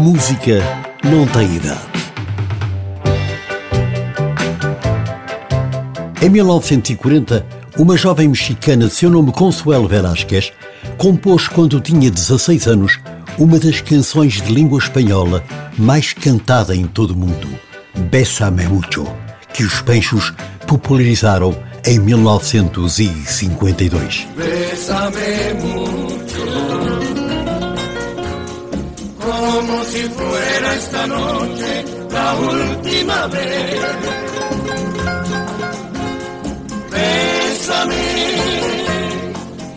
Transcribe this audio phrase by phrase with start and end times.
[0.00, 0.62] música
[1.04, 1.78] não tem idade.
[6.22, 10.54] Em 1940, uma jovem mexicana de seu nome Consuelo Velázquez
[10.96, 12.98] compôs, quando tinha 16 anos,
[13.38, 15.44] uma das canções de língua espanhola
[15.76, 17.46] mais cantada em todo o mundo,
[18.10, 19.06] Bésame Mucho,
[19.52, 20.32] que os Penchos
[20.66, 21.54] popularizaram
[21.84, 24.26] em 1952.
[24.34, 26.09] Bésame mucho,
[29.90, 33.80] si fuera esta noche la última vez.
[36.92, 38.06] Bésame,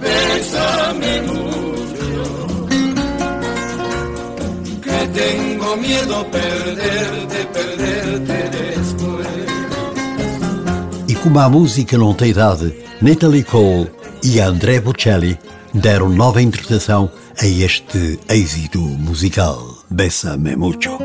[0.02, 2.68] bésame mucho,
[4.84, 9.28] que tengo miedo perderte, perderte después.
[11.08, 13.90] E como a música não tem idade, Natalie Cole
[14.24, 15.40] e André Bocelli
[15.74, 17.10] deram nova interpretação
[17.40, 20.98] a este êxito musical, Bésame Mucho.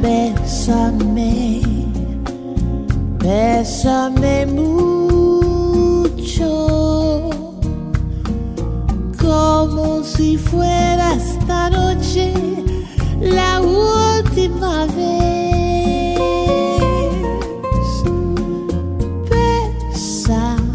[0.00, 1.62] Bésame,
[3.18, 4.99] bésame mucho,
[10.04, 12.32] si fuera esta noche
[13.20, 16.18] la última vez.
[19.90, 20.74] Bésame,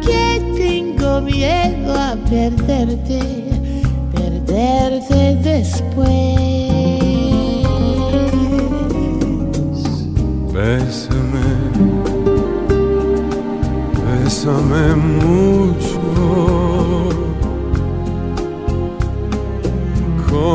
[0.00, 3.20] que tengo miedo a perderte,
[4.14, 6.43] perderte después.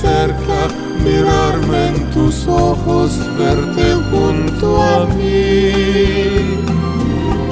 [0.00, 0.60] Cerca,
[1.04, 5.72] mirarme en tus ojos, verte junto a mí.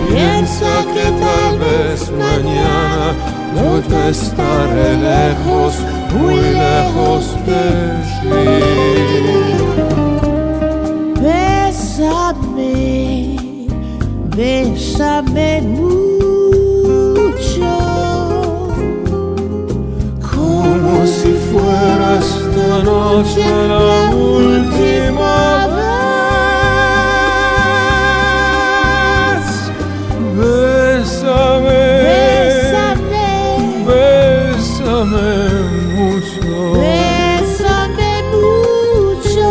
[0.09, 3.07] Piensa que tal vez mañana
[3.55, 5.73] yo te estaré lejos,
[6.19, 6.37] muy
[6.67, 7.65] lejos de
[8.21, 8.37] ti.
[11.23, 12.77] Bésame,
[14.37, 16.07] bésame mucho,
[20.31, 21.36] Como si
[22.77, 25.87] esta noche la última vez.
[30.37, 33.29] Bésame, Bésame,
[33.87, 35.31] bésame
[35.97, 36.49] mucho.
[36.81, 39.49] bésame mucho,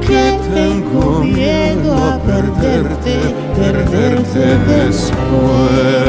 [0.00, 0.24] que
[0.54, 3.14] tengo miedo a perderte,
[3.56, 5.99] perderte después.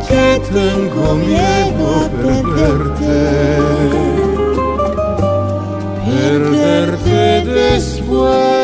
[0.07, 3.19] Que tengo miedo perderte,
[6.05, 8.56] perderte después.